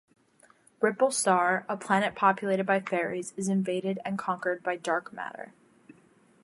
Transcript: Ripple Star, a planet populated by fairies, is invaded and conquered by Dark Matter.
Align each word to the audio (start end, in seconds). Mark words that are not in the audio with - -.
Ripple 0.79 1.11
Star, 1.11 1.63
a 1.69 1.77
planet 1.77 2.15
populated 2.15 2.63
by 2.63 2.79
fairies, 2.79 3.33
is 3.37 3.47
invaded 3.47 3.99
and 4.03 4.17
conquered 4.17 4.63
by 4.63 4.75
Dark 4.75 5.13
Matter. 5.13 5.53